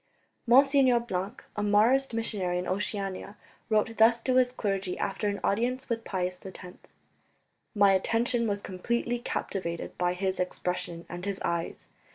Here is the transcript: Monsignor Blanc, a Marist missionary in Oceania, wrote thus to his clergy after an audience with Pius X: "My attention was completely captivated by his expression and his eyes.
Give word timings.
Monsignor 0.47 0.99
Blanc, 0.99 1.45
a 1.55 1.61
Marist 1.61 2.11
missionary 2.11 2.57
in 2.57 2.67
Oceania, 2.67 3.37
wrote 3.69 3.97
thus 3.97 4.19
to 4.21 4.33
his 4.37 4.51
clergy 4.51 4.97
after 4.97 5.27
an 5.27 5.39
audience 5.43 5.89
with 5.89 6.03
Pius 6.03 6.39
X: 6.43 6.75
"My 7.75 7.93
attention 7.93 8.47
was 8.47 8.63
completely 8.63 9.19
captivated 9.19 9.95
by 9.99 10.13
his 10.15 10.39
expression 10.39 11.05
and 11.07 11.23
his 11.23 11.39
eyes. 11.45 11.85